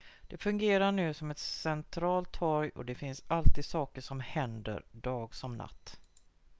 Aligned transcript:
det 0.27 0.37
fungerar 0.37 0.91
nu 0.91 1.13
som 1.13 1.31
ett 1.31 1.37
centralt 1.39 2.31
torg 2.31 2.69
och 2.75 2.85
det 2.85 2.95
finns 2.95 3.23
alltid 3.27 3.65
saker 3.65 4.01
som 4.01 4.19
händer 4.19 4.83
dag 4.91 5.35
som 5.35 5.57
natt 5.57 5.99